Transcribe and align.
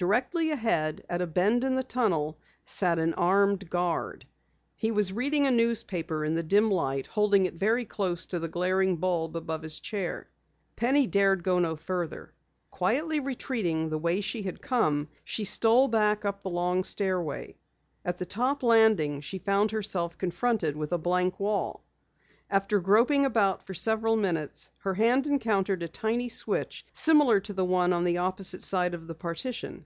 Directly 0.00 0.52
ahead, 0.52 1.04
at 1.10 1.20
a 1.20 1.26
bend 1.26 1.64
in 1.64 1.74
the 1.74 1.82
tunnel, 1.82 2.38
sat 2.64 3.00
an 3.00 3.14
armed 3.14 3.68
guard. 3.68 4.24
He 4.76 4.92
was 4.92 5.12
reading 5.12 5.44
a 5.44 5.50
newspaper 5.50 6.24
in 6.24 6.36
the 6.36 6.44
dim 6.44 6.70
light, 6.70 7.08
holding 7.08 7.46
it 7.46 7.54
very 7.54 7.84
close 7.84 8.24
to 8.26 8.38
the 8.38 8.46
glaring 8.46 8.98
bulb 8.98 9.34
above 9.34 9.62
his 9.62 9.80
chair. 9.80 10.28
Penny 10.76 11.08
dared 11.08 11.42
go 11.42 11.58
no 11.58 11.74
farther. 11.74 12.32
Quietly 12.70 13.18
retreating 13.18 13.88
the 13.90 13.98
way 13.98 14.20
she 14.20 14.42
had 14.42 14.62
come, 14.62 15.08
she 15.24 15.42
stole 15.44 15.88
back 15.88 16.24
up 16.24 16.44
the 16.44 16.50
long 16.50 16.84
stairway. 16.84 17.56
At 18.04 18.18
the 18.18 18.24
top 18.24 18.62
landing 18.62 19.20
she 19.20 19.40
found 19.40 19.72
herself 19.72 20.16
confronted 20.16 20.76
with 20.76 20.92
a 20.92 20.98
blank 20.98 21.40
wall. 21.40 21.82
After 22.50 22.80
groping 22.80 23.26
about 23.26 23.66
for 23.66 23.74
several 23.74 24.16
minutes, 24.16 24.70
her 24.78 24.94
hand 24.94 25.26
encountered 25.26 25.82
a 25.82 25.88
tiny 25.88 26.30
switch 26.30 26.86
similar 26.94 27.40
to 27.40 27.52
the 27.52 27.64
one 27.66 27.92
on 27.92 28.04
the 28.04 28.16
opposite 28.16 28.64
side 28.64 28.94
of 28.94 29.06
the 29.06 29.14
partition. 29.14 29.84